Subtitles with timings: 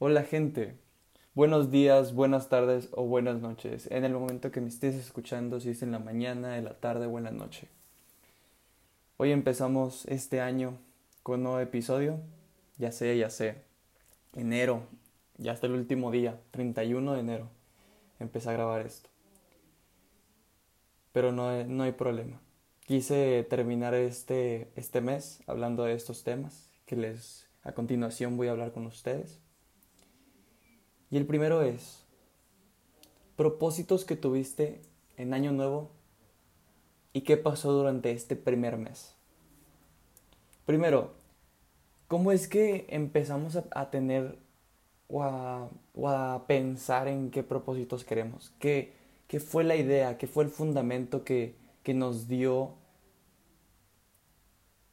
[0.00, 0.78] Hola gente,
[1.34, 5.70] buenos días, buenas tardes o buenas noches, en el momento que me estés escuchando, si
[5.70, 7.66] es en la mañana, en la tarde o en la noche.
[9.16, 10.78] Hoy empezamos este año
[11.24, 12.20] con un nuevo episodio,
[12.76, 13.64] ya sé, ya sé,
[14.36, 14.84] enero,
[15.36, 17.48] ya hasta el último día, 31 de enero,
[18.20, 19.10] empecé a grabar esto.
[21.10, 22.40] Pero no, no hay problema.
[22.86, 28.52] Quise terminar este, este mes hablando de estos temas que les a continuación voy a
[28.52, 29.40] hablar con ustedes.
[31.10, 32.04] Y el primero es,
[33.36, 34.80] propósitos que tuviste
[35.16, 35.90] en Año Nuevo
[37.12, 39.14] y qué pasó durante este primer mes.
[40.66, 41.12] Primero,
[42.08, 44.38] ¿cómo es que empezamos a, tener
[45.08, 48.52] o a, pensar en qué propósitos queremos?
[48.58, 48.92] ¿Qué,
[49.28, 50.18] ¿Qué, fue la idea?
[50.18, 52.74] ¿Qué fue el fundamento que, que nos dio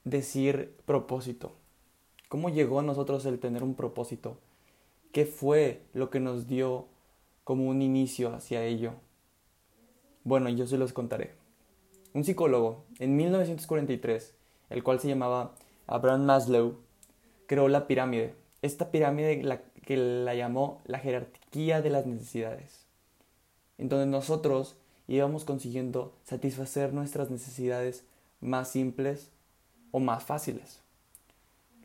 [0.05, 1.51] decir propósito?
[2.29, 4.37] ¿Cómo llegó a nosotros el tener un propósito?
[5.15, 6.87] ¿Qué fue lo que nos dio
[7.45, 8.95] como un inicio hacia ello?
[10.25, 11.35] Bueno, yo se los contaré.
[12.13, 14.35] Un psicólogo, en 1943,
[14.71, 15.55] el cual se llamaba
[15.87, 16.81] Abraham Maslow,
[17.47, 18.35] creó la pirámide.
[18.61, 22.85] Esta pirámide la, que la llamó la jerarquía de las necesidades,
[23.77, 24.75] en donde nosotros
[25.07, 28.03] íbamos consiguiendo satisfacer nuestras necesidades
[28.41, 29.31] más simples
[29.91, 30.84] o más fáciles.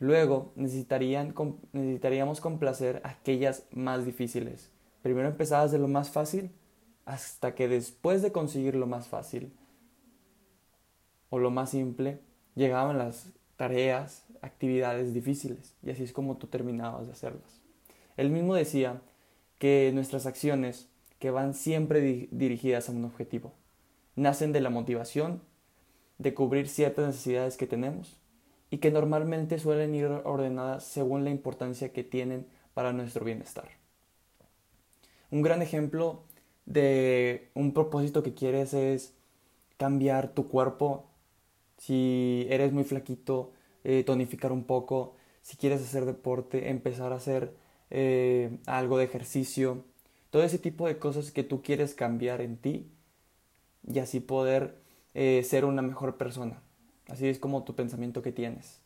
[0.00, 1.34] Luego necesitarían,
[1.72, 4.70] necesitaríamos complacer aquellas más difíciles.
[5.02, 6.50] Primero empezabas de lo más fácil
[7.04, 9.52] hasta que después de conseguir lo más fácil
[11.28, 12.18] o lo más simple,
[12.54, 17.60] llegaban las tareas, actividades difíciles y así es como tú terminabas de hacerlas.
[18.16, 19.02] Él mismo decía
[19.58, 23.52] que nuestras acciones, que van siempre dirigidas a un objetivo,
[24.16, 25.42] nacen de la motivación
[26.16, 28.19] de cubrir ciertas necesidades que tenemos
[28.70, 33.68] y que normalmente suelen ir ordenadas según la importancia que tienen para nuestro bienestar.
[35.30, 36.24] Un gran ejemplo
[36.66, 39.14] de un propósito que quieres es
[39.76, 41.10] cambiar tu cuerpo.
[41.78, 43.52] Si eres muy flaquito,
[43.84, 45.16] eh, tonificar un poco.
[45.42, 47.54] Si quieres hacer deporte, empezar a hacer
[47.90, 49.84] eh, algo de ejercicio.
[50.30, 52.90] Todo ese tipo de cosas que tú quieres cambiar en ti
[53.86, 54.80] y así poder
[55.14, 56.62] eh, ser una mejor persona.
[57.10, 58.80] Así es como tu pensamiento que tienes.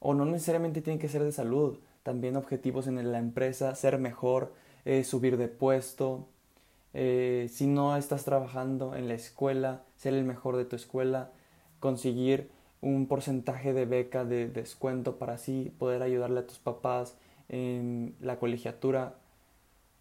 [0.00, 4.52] O no necesariamente tiene que ser de salud, también objetivos en la empresa, ser mejor,
[4.84, 6.26] eh, subir de puesto.
[6.94, 11.30] Eh, si no estás trabajando en la escuela, ser el mejor de tu escuela,
[11.80, 17.16] conseguir un porcentaje de beca de descuento para así poder ayudarle a tus papás
[17.48, 19.16] en la colegiatura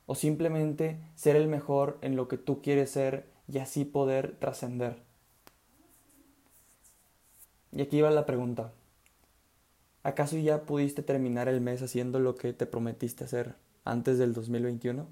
[0.05, 5.06] o simplemente ser el mejor en lo que tú quieres ser y así poder trascender.
[7.77, 8.73] Y aquí va la pregunta.
[10.01, 15.07] ¿Acaso ya pudiste terminar el mes haciendo lo que te prometiste hacer antes del 2021?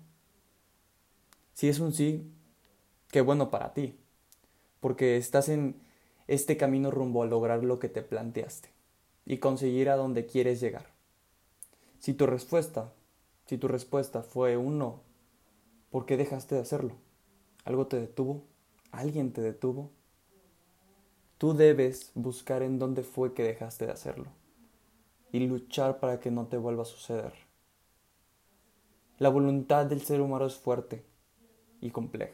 [1.53, 2.27] Si es un sí,
[3.11, 3.99] qué bueno para ti,
[4.79, 5.79] porque estás en
[6.25, 8.71] este camino rumbo a lograr lo que te planteaste
[9.27, 10.87] y conseguir a donde quieres llegar.
[11.99, 12.91] Si tu respuesta,
[13.45, 15.03] si tu respuesta fue un no,
[15.91, 16.95] ¿por qué dejaste de hacerlo?
[17.63, 18.41] ¿Algo te detuvo?
[18.91, 19.91] ¿Alguien te detuvo?
[21.45, 24.25] Tú debes buscar en dónde fue que dejaste de hacerlo
[25.31, 27.33] y luchar para que no te vuelva a suceder.
[29.19, 31.05] La voluntad del ser humano es fuerte
[31.81, 32.33] y compleja.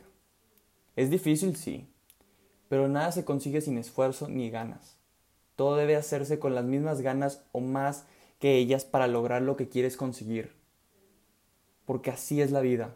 [0.95, 1.89] Es difícil, sí,
[2.69, 4.95] pero nada se consigue sin esfuerzo ni ganas.
[5.57, 8.05] Todo debe hacerse con las mismas ganas o más
[8.39, 10.55] que ellas para lograr lo que quieres conseguir.
[11.83, 12.95] Porque así es la vida.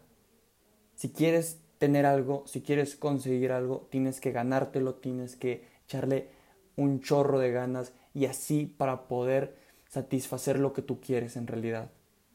[0.94, 6.28] Si quieres tener algo, si quieres conseguir algo, tienes que ganártelo, tienes que echarle
[6.76, 9.56] un chorro de ganas y así para poder
[9.88, 11.90] satisfacer lo que tú quieres en realidad.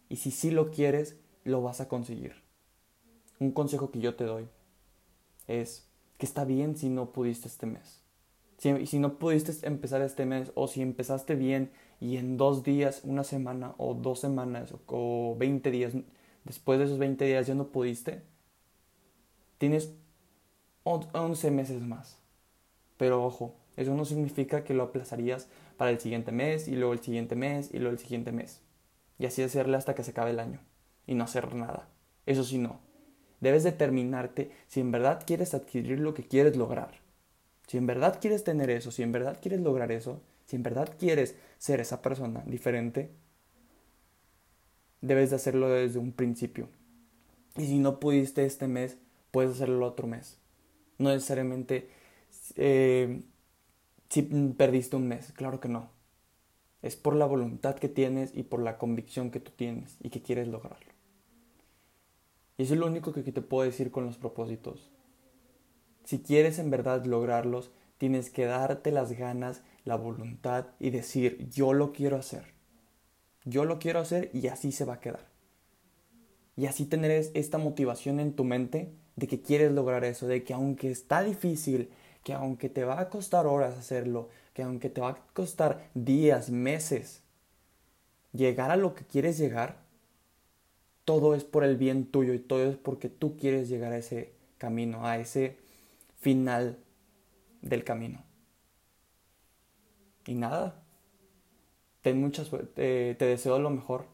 [0.10, 2.34] Y si sí lo quieres, lo vas a conseguir.
[3.40, 4.48] Un consejo que yo te doy
[5.48, 8.02] es que está bien si no pudiste este mes.
[8.58, 13.02] Si, si no pudiste empezar este mes o si empezaste bien y en dos días,
[13.04, 15.94] una semana o dos semanas o, veinte 20 días,
[16.46, 18.22] después de esos 20 días ya no pudiste,
[19.58, 19.94] tienes
[20.84, 22.21] 11 meses más.
[23.02, 27.00] Pero ojo, eso no significa que lo aplazarías para el siguiente mes y luego el
[27.00, 28.62] siguiente mes y luego el siguiente mes.
[29.18, 30.60] Y así hacerle hasta que se acabe el año
[31.08, 31.90] y no hacer nada.
[32.28, 32.80] Eso sí no.
[33.40, 37.00] Debes determinarte si en verdad quieres adquirir lo que quieres lograr.
[37.66, 40.94] Si en verdad quieres tener eso, si en verdad quieres lograr eso, si en verdad
[41.00, 43.10] quieres ser esa persona diferente,
[45.02, 46.70] debes de hacerlo desde un principio.
[47.58, 48.96] Y si no pudiste este mes,
[49.32, 50.38] puedes hacerlo otro mes.
[51.00, 51.90] No necesariamente
[52.56, 53.22] eh,
[54.10, 55.90] si perdiste un mes, claro que no.
[56.82, 60.22] Es por la voluntad que tienes y por la convicción que tú tienes y que
[60.22, 60.92] quieres lograrlo.
[62.58, 64.92] Y eso es lo único que te puedo decir con los propósitos.
[66.04, 71.74] Si quieres en verdad lograrlos, tienes que darte las ganas, la voluntad y decir, yo
[71.74, 72.54] lo quiero hacer.
[73.46, 75.30] Yo lo quiero hacer y así se va a quedar.
[76.58, 80.54] Y así tener esta motivación en tu mente de que quieres lograr eso, de que
[80.54, 81.90] aunque está difícil,
[82.24, 86.50] que aunque te va a costar horas hacerlo, que aunque te va a costar días,
[86.50, 87.22] meses,
[88.34, 89.78] llegar a lo que quieres llegar,
[91.06, 94.34] todo es por el bien tuyo y todo es porque tú quieres llegar a ese
[94.58, 95.58] camino, a ese
[96.20, 96.78] final
[97.62, 98.24] del camino.
[100.28, 100.84] Y nada,
[102.04, 104.06] suerte, te deseo lo mejor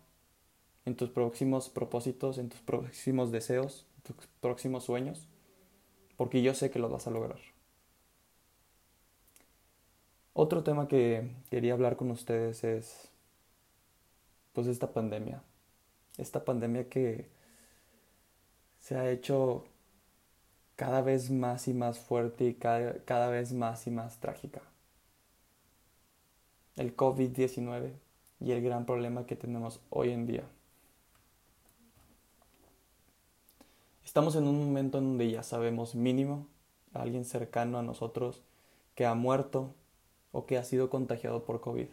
[0.86, 5.28] en tus próximos propósitos, en tus próximos deseos, en tus próximos sueños,
[6.16, 7.57] porque yo sé que los vas a lograr.
[10.40, 13.10] Otro tema que quería hablar con ustedes es
[14.54, 15.42] pues esta pandemia.
[16.20, 17.28] Esta pandemia que
[18.80, 19.66] se ha hecho
[20.76, 24.62] cada vez más y más fuerte y cada, cada vez más y más trágica.
[26.76, 27.94] El COVID-19
[28.40, 30.44] y el gran problema que tenemos hoy en día.
[34.06, 36.46] Estamos en un momento en donde ya sabemos mínimo
[36.94, 38.44] a alguien cercano a nosotros
[38.94, 39.74] que ha muerto
[40.38, 41.88] o que ha sido contagiado por COVID.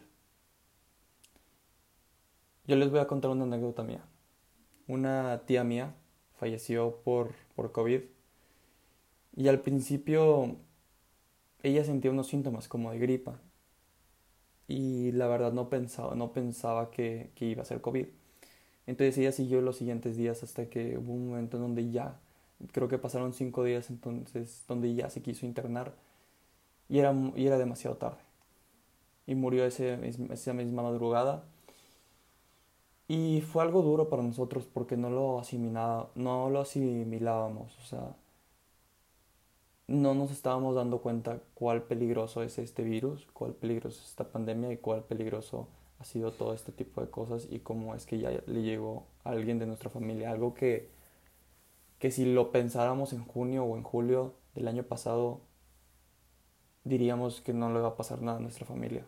[2.67, 4.05] Yo les voy a contar una anécdota mía.
[4.87, 5.95] Una tía mía
[6.37, 8.01] falleció por, por COVID
[9.35, 10.57] y al principio
[11.63, 13.39] ella sentía unos síntomas como de gripa
[14.67, 18.05] y la verdad no pensaba, no pensaba que, que iba a ser COVID.
[18.85, 22.19] Entonces ella siguió los siguientes días hasta que hubo un momento en donde ya,
[22.73, 25.95] creo que pasaron cinco días entonces, donde ya se quiso internar
[26.89, 28.24] y era, y era demasiado tarde.
[29.27, 29.99] Y murió ese,
[30.31, 31.45] esa misma madrugada.
[33.07, 37.77] Y fue algo duro para nosotros porque no lo, asimilaba, no lo asimilábamos.
[37.79, 38.15] O sea,
[39.87, 44.71] no nos estábamos dando cuenta cuál peligroso es este virus, cuál peligroso es esta pandemia
[44.71, 45.67] y cuál peligroso
[45.99, 49.31] ha sido todo este tipo de cosas y cómo es que ya le llegó a
[49.31, 50.31] alguien de nuestra familia.
[50.31, 50.89] Algo que,
[51.99, 55.41] que si lo pensáramos en junio o en julio del año pasado
[56.85, 59.05] diríamos que no le va a pasar nada a nuestra familia.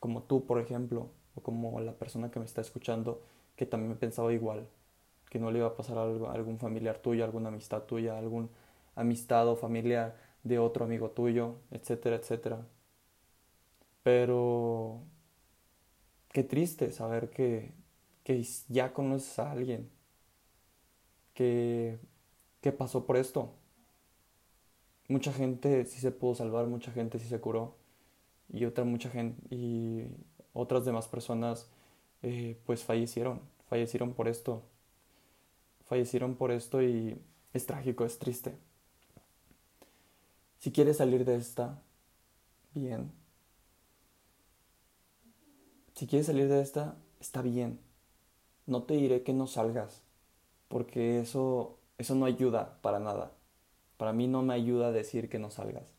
[0.00, 3.22] Como tú, por ejemplo, o como la persona que me está escuchando,
[3.56, 4.66] que también pensaba igual,
[5.30, 8.50] que no le iba a pasar a algún familiar tuyo, alguna amistad tuya, algún
[8.96, 12.66] amistad o familia de otro amigo tuyo, etcétera, etcétera.
[14.02, 15.02] Pero
[16.32, 17.72] qué triste saber que,
[18.24, 19.90] que ya conoces a alguien
[21.34, 21.98] que,
[22.60, 23.54] que pasó por esto
[25.10, 27.74] mucha gente sí se pudo salvar, mucha gente sí se curó
[28.48, 30.06] y otra mucha gente y
[30.52, 31.68] otras demás personas
[32.22, 34.62] eh, pues fallecieron, fallecieron por esto,
[35.84, 37.20] fallecieron por esto y
[37.52, 38.54] es trágico, es triste.
[40.58, 41.82] Si quieres salir de esta,
[42.74, 43.10] bien.
[45.94, 47.80] Si quieres salir de esta, está bien.
[48.66, 50.02] No te diré que no salgas,
[50.68, 53.32] porque eso, eso no ayuda para nada.
[54.00, 55.92] Para mí no me ayuda a decir que no salgas.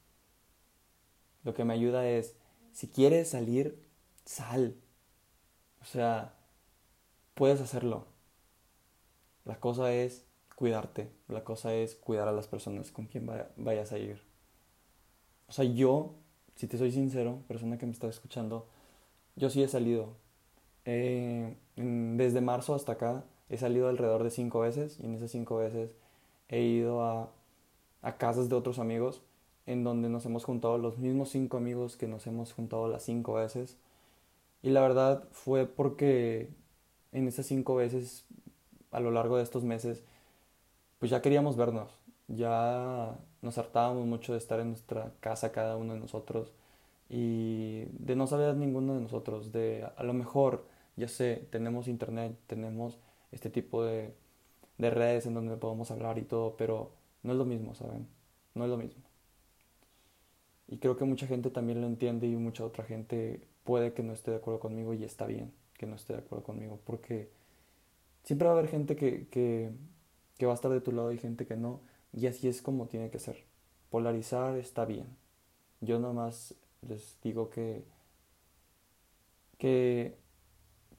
[1.44, 2.36] Lo que me ayuda es,
[2.72, 3.80] si quieres salir,
[4.26, 4.76] sal.
[5.84, 6.34] O sea,
[7.36, 8.08] puedes hacerlo.
[9.46, 11.12] La cosa es cuidarte.
[11.28, 14.20] La cosa es cuidar a las personas con quien vayas a ir.
[15.48, 16.16] O sea, yo,
[16.56, 18.68] si te soy sincero, persona que me está escuchando,
[19.36, 20.16] yo sí he salido.
[20.86, 25.58] Eh, desde marzo hasta acá he salido alrededor de cinco veces y en esas cinco
[25.58, 25.92] veces
[26.50, 27.32] he ido a
[28.02, 29.22] a casas de otros amigos
[29.66, 33.34] en donde nos hemos juntado los mismos cinco amigos que nos hemos juntado las cinco
[33.34, 33.78] veces.
[34.64, 36.50] Y la verdad fue porque
[37.12, 38.26] en esas cinco veces,
[38.92, 40.04] a lo largo de estos meses,
[41.00, 41.92] pues ya queríamos vernos.
[42.28, 46.54] Ya nos hartábamos mucho de estar en nuestra casa cada uno de nosotros
[47.10, 49.52] y de no saber ninguno de nosotros.
[49.52, 50.66] De a lo mejor,
[50.96, 52.98] ya sé, tenemos internet, tenemos
[53.32, 54.14] este tipo de,
[54.78, 56.92] de redes en donde podemos hablar y todo, pero
[57.24, 58.08] no es lo mismo, ¿saben?
[58.56, 59.04] No es lo mismo.
[60.68, 64.14] Y creo que mucha gente también lo entiende y mucha otra gente puede que no
[64.14, 66.80] esté de acuerdo conmigo y está bien que no esté de acuerdo conmigo.
[66.86, 67.30] Porque
[68.24, 69.72] siempre va a haber gente que, que,
[70.38, 71.82] que va a estar de tu lado y gente que no.
[72.14, 73.44] Y así es como tiene que ser.
[73.90, 75.08] Polarizar está bien.
[75.82, 76.56] Yo nada más
[76.88, 77.84] les digo que,
[79.58, 80.18] que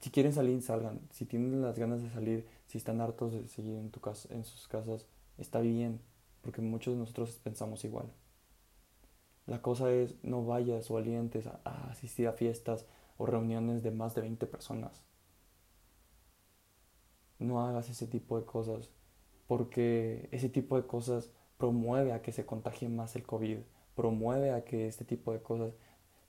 [0.01, 0.99] si quieren salir, salgan.
[1.11, 4.43] Si tienen las ganas de salir, si están hartos de seguir en, tu casa, en
[4.43, 6.01] sus casas, está bien
[6.43, 8.11] porque muchos de nosotros pensamos igual.
[9.47, 11.59] La cosa es, no vayas o alientes a,
[11.89, 12.85] asistir a fiestas
[13.17, 15.03] o reuniones de más de 20 personas.
[17.39, 18.89] No hagas ese tipo de cosas.
[19.47, 23.59] porque ese tipo de cosas promueve a que se contagie más el COVID,
[23.95, 25.73] promueve a que este tipo de cosas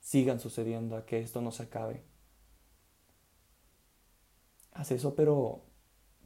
[0.01, 2.03] sigan sucediendo, a que esto no se acabe.
[4.73, 5.61] Haz eso, pero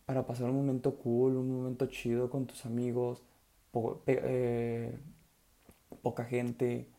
[0.06, 3.24] para pasar un momento cool, un momento chido con tus amigos,
[4.08, 5.00] eh,
[6.02, 6.90] poca gente,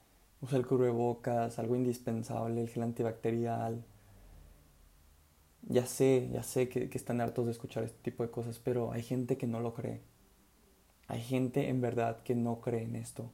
[0.41, 3.85] usa el cubrebocas, algo indispensable, el gel antibacterial.
[5.63, 8.93] Ya sé, ya sé que, que están hartos de escuchar este tipo de cosas, pero
[8.93, 10.01] hay gente que no lo cree.
[11.09, 13.31] Hay gente en verdad que no cree en esto.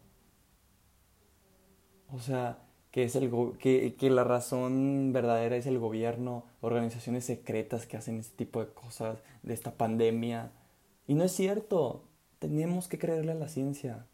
[2.13, 2.59] O sea,
[2.91, 8.19] que, es el que, que, la razón verdadera es el gobierno, organizaciones secretas que hacen
[8.19, 10.53] este tipo de cosas, de esta pandemia.
[11.07, 12.05] Y no es cierto,
[12.39, 14.07] tenemos que creerle a la ciencia.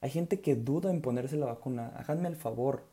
[0.00, 1.92] Hay gente que duda en ponerse la vacuna.
[1.96, 2.84] Háganme el favor.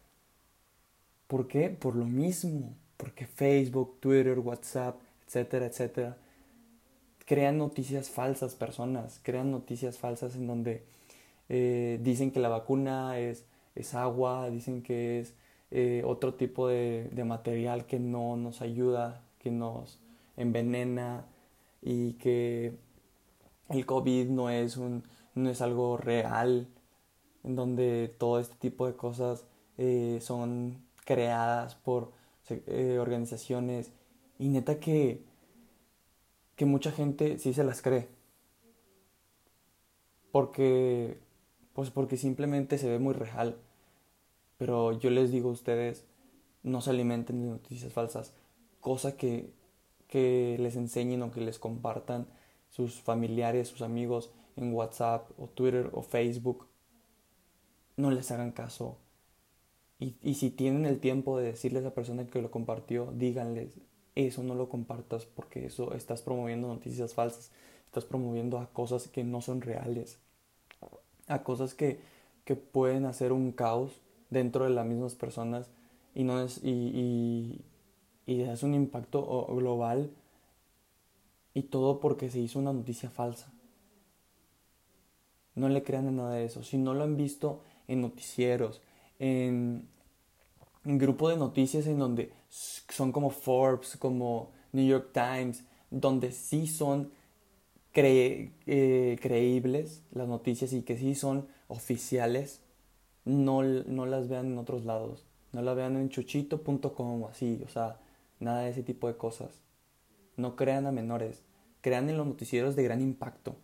[1.27, 1.69] ¿Por qué?
[1.69, 2.75] Por lo mismo.
[2.97, 6.17] Porque Facebook, Twitter, WhatsApp, etcétera, etcétera,
[7.25, 9.19] crean noticias falsas personas.
[9.23, 10.83] Crean noticias falsas en donde
[11.49, 13.45] eh, dicen que la vacuna es,
[13.75, 15.33] es agua, dicen que es
[15.71, 19.99] eh, otro tipo de, de material que no nos ayuda, que nos
[20.35, 21.25] envenena
[21.81, 22.73] y que
[23.69, 25.03] el COVID no es, un,
[25.35, 26.67] no es algo real
[27.43, 29.45] en donde todo este tipo de cosas
[29.77, 32.11] eh, son creadas por
[32.49, 33.91] eh, organizaciones
[34.39, 35.23] y neta que,
[36.55, 38.07] que mucha gente sí se las cree.
[40.31, 41.19] Porque,
[41.73, 43.57] pues porque simplemente se ve muy real.
[44.57, 46.05] Pero yo les digo a ustedes,
[46.63, 48.33] no se alimenten de noticias falsas.
[48.81, 49.51] Cosa que,
[50.07, 52.27] que les enseñen o que les compartan
[52.77, 56.67] sus familiares, sus amigos en WhatsApp o Twitter o Facebook
[57.95, 58.97] no les hagan caso.
[59.99, 63.79] Y, si tienen el tiempo de decirle a esa persona que lo compartió, díganles,
[64.13, 67.49] eso no lo compartas porque eso estás promoviendo noticias falsas,
[67.87, 70.19] estás promoviendo a cosas que no son reales,
[71.27, 71.99] a cosas que,
[72.45, 75.71] que pueden hacer un caos dentro de las mismas personas
[76.13, 76.69] y, no es, y,
[78.27, 80.11] y, y es un impacto global
[81.57, 83.51] y todo porque se hizo una noticia falsa.
[85.55, 86.61] No le crean en nada de eso.
[86.61, 88.79] Si no lo han visto en noticieros,
[89.17, 89.87] en,
[90.85, 96.67] un grupo de noticias en donde son como Forbes, como New York Times, donde sí
[96.67, 97.11] son
[97.95, 102.61] eh, creíbles las noticias y que sí son oficiales,
[103.25, 105.25] no, no las vean en otros lados.
[105.53, 107.99] No las vean en chuchito.com así, o sea,
[108.39, 109.49] nada de ese tipo de cosas.
[110.35, 111.46] No crean a menores,
[111.87, 113.55] crean en los noticieros de gran impacto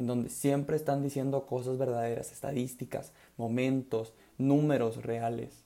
[0.00, 5.62] en donde siempre están diciendo cosas verdaderas, estadísticas, momentos, números reales.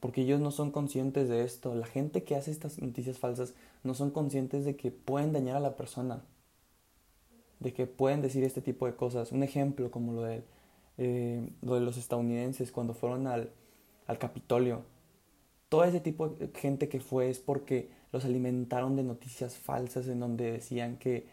[0.00, 1.76] Porque ellos no son conscientes de esto.
[1.76, 3.54] La gente que hace estas noticias falsas
[3.84, 6.24] no son conscientes de que pueden dañar a la persona.
[7.60, 9.30] De que pueden decir este tipo de cosas.
[9.30, 10.42] Un ejemplo como lo de,
[10.98, 13.52] eh, lo de los estadounidenses cuando fueron al,
[14.08, 14.82] al Capitolio.
[15.68, 20.20] Todo ese tipo de gente que fue es porque los alimentaron de noticias falsas en
[20.20, 21.26] donde decían que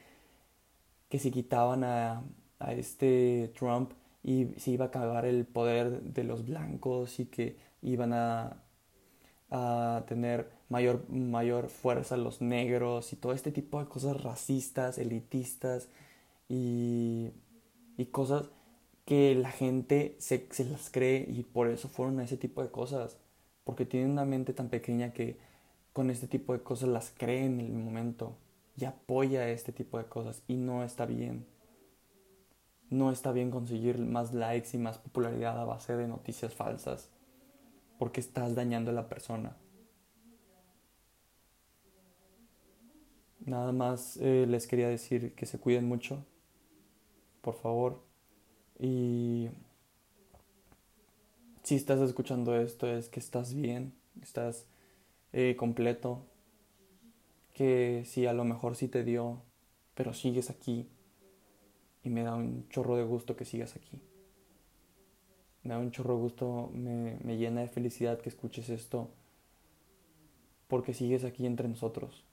[1.12, 2.24] que si quitaban a,
[2.60, 3.92] a este Trump
[4.24, 8.64] y se iba a acabar el poder de los blancos y que iban a,
[9.52, 15.90] a tener mayor, mayor fuerza los negros y todo este tipo de cosas racistas, elitistas
[16.48, 17.32] y,
[17.98, 18.50] y cosas
[19.06, 22.72] que la gente se, se, las cree y por eso fueron a ese tipo de
[22.72, 23.18] cosas,
[23.66, 25.38] porque tienen una mente tan pequeña que
[25.94, 28.38] con este tipo de cosas las creen en el momento
[28.78, 31.46] y apoya este tipo de cosas y no está bien.
[32.90, 37.10] No está bien conseguir más likes y más popularidad a base de noticias falsas
[37.98, 39.56] porque estás dañando a la persona.
[43.46, 46.26] Nada más eh, les quería decir que se cuiden mucho,
[47.42, 48.04] por favor.
[48.80, 49.50] Y
[51.64, 54.66] si estás escuchando esto es que estás bien, estás
[55.34, 56.26] eh, completo,
[57.54, 59.42] que si a lo mejor sí te dio,
[59.96, 60.90] pero sigues aquí.
[62.04, 64.02] Y me da un chorro de gusto que sigas aquí.
[65.64, 69.10] Me da un chorro de gusto, me, me llena de felicidad que escuches esto,
[70.68, 72.26] porque sigues aquí entre nosotros.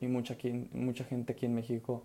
[0.00, 0.36] Y mucha,
[0.72, 2.02] mucha gente aquí en México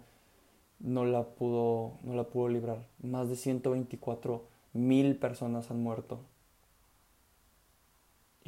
[0.79, 2.85] no la pudo, no la pudo librar.
[3.01, 6.21] Más de 124 mil personas han muerto.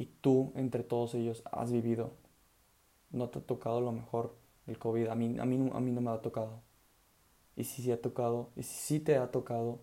[0.02, 2.10] Y tú, entre todos ellos, has vivido
[3.12, 4.34] no te ha tocado lo mejor
[4.66, 5.08] el COVID.
[5.08, 6.62] A mí, a mí, a mí no me ha tocado.
[7.56, 9.80] Y si sí ha tocado, y si sí te ha tocado,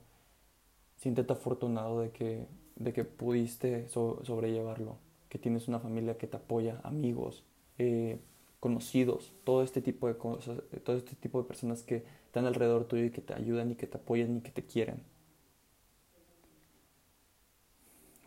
[0.97, 4.97] siéntete afortunado de que, de que pudiste sobrellevarlo,
[5.29, 7.45] que tienes una familia que te apoya, amigos,
[7.77, 8.19] eh,
[8.59, 13.05] conocidos, todo este tipo de cosas, todo este tipo de personas que están alrededor tuyo
[13.05, 15.03] y que te ayudan y que te apoyan y que te quieren.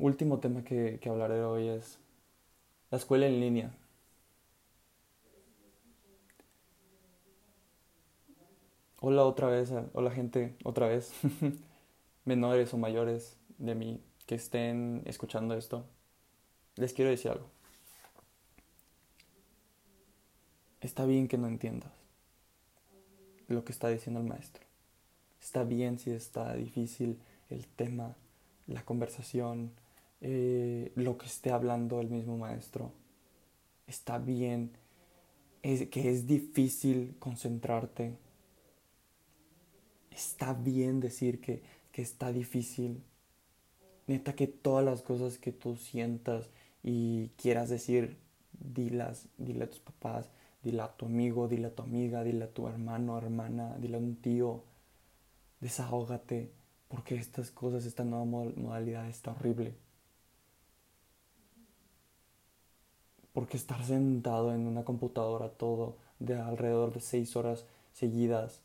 [0.02, 1.96] Último tema que, que hablaré hoy es
[2.90, 3.72] la escuela en línea.
[9.00, 11.12] Hola otra vez, hola gente, otra vez,
[12.24, 15.86] menores o mayores de mí que estén escuchando esto.
[16.74, 17.46] Les quiero decir algo.
[20.80, 21.92] Está bien que no entiendas
[23.46, 24.64] lo que está diciendo el maestro.
[25.40, 28.16] Está bien si está difícil el tema,
[28.66, 29.70] la conversación,
[30.22, 32.92] eh, lo que esté hablando el mismo maestro.
[33.86, 34.70] Está bien
[35.62, 38.16] es, que es difícil concentrarte.
[40.10, 43.02] Está bien decir que, que está difícil.
[44.06, 46.50] Neta que todas las cosas que tú sientas
[46.84, 48.16] y quieras decir,
[48.52, 50.30] dilas, dile a tus papás,
[50.62, 54.00] dile a tu amigo, dile a tu amiga, dile a tu hermano, hermana, dile a
[54.00, 54.64] un tío,
[55.60, 56.52] desahógate,
[56.88, 59.74] porque estas cosas, esta nueva modalidad está horrible.
[63.32, 68.62] Porque estar sentado en una computadora todo de alrededor de seis horas seguidas,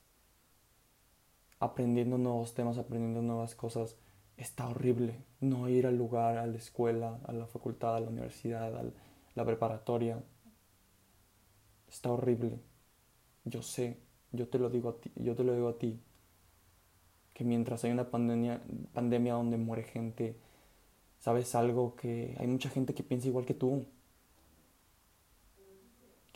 [1.60, 3.96] aprendiendo nuevos temas, aprendiendo nuevas cosas,
[4.36, 5.16] está horrible.
[5.40, 8.84] No ir al lugar, a la escuela, a la facultad, a la universidad, a
[9.36, 10.22] la preparatoria,
[11.90, 12.60] está horrible.
[13.46, 13.98] Yo sé,
[14.32, 16.00] yo te lo digo a ti, yo te lo digo a ti,
[17.34, 18.62] que mientras hay una pandemia,
[18.94, 20.36] pandemia donde muere gente,
[21.20, 23.86] sabes algo que hay mucha gente que piensa igual que tú,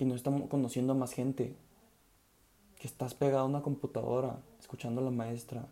[0.01, 1.55] que no estamos conociendo a más gente,
[2.79, 5.67] que estás pegado a una computadora escuchando a la maestra,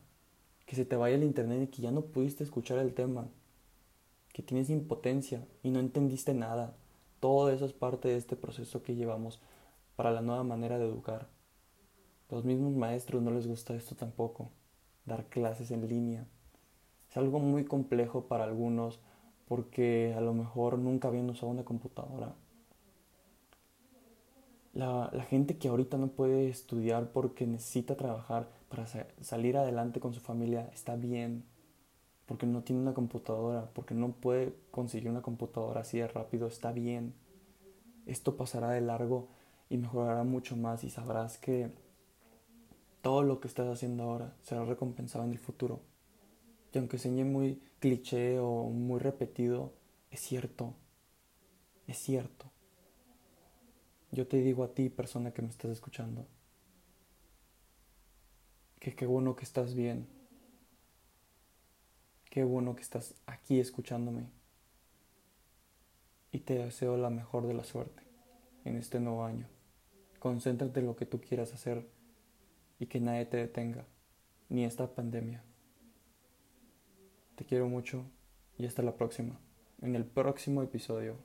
[0.68, 3.28] que se te vaya el internet y que ya no pudiste escuchar el tema,
[4.32, 6.76] que tienes impotencia y no entendiste nada.
[7.20, 9.40] Todo eso es parte de este proceso que llevamos
[9.96, 11.28] para la nueva manera de educar.
[12.30, 14.52] Los mismos maestros no les gusta esto tampoco,
[15.08, 16.28] dar clases en línea.
[17.10, 19.00] Es algo muy complejo para algunos
[19.48, 22.36] porque a lo mejor nunca habían usado una computadora.
[24.74, 28.86] La, gente que ahorita no puede estudiar porque necesita trabajar para
[29.22, 31.44] salir adelante con su familia está bien,
[32.28, 36.72] porque no tiene una computadora, porque no puede conseguir una computadora así de rápido, está
[36.72, 37.16] bien.
[38.06, 39.30] Esto pasará de largo
[39.70, 41.72] y mejorará mucho más y sabrás que
[43.02, 45.82] todo lo que estás haciendo ahora será recompensado en el futuro.
[46.74, 49.74] Y aunque suene muy cliché o muy repetido,
[50.12, 50.76] es cierto.
[51.88, 52.52] Es cierto.
[54.12, 56.26] Yo te digo a ti, persona que me estás escuchando,
[58.80, 60.08] que qué bueno que estás bien.
[62.30, 64.28] Qué bueno que estás aquí escuchándome.
[66.32, 68.04] Y te deseo la mejor de la suerte
[68.66, 69.48] en este nuevo año.
[70.20, 71.90] Concéntrate en lo que tú quieras hacer
[72.80, 73.86] y que nadie te detenga,
[74.48, 75.44] ni esta pandemia.
[77.36, 78.06] Te quiero mucho
[78.58, 79.40] y hasta la próxima,
[79.82, 81.16] en el próximo episodio